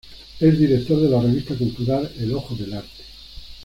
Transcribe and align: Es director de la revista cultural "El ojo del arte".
Es 0.39 0.57
director 0.57 0.99
de 0.99 1.07
la 1.09 1.21
revista 1.21 1.53
cultural 1.55 2.11
"El 2.17 2.33
ojo 2.33 2.55
del 2.55 2.73
arte". 2.73 3.03